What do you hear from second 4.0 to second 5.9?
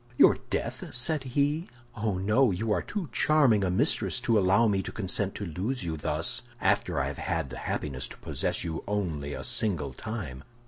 to allow me to consent to lose